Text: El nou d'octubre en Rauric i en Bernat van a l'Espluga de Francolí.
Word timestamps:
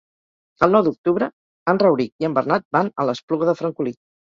El 0.67 0.73
nou 0.75 0.83
d'octubre 0.87 1.29
en 1.75 1.83
Rauric 1.85 2.11
i 2.27 2.31
en 2.33 2.41
Bernat 2.41 2.69
van 2.79 2.95
a 3.05 3.11
l'Espluga 3.13 3.53
de 3.53 3.61
Francolí. 3.65 4.01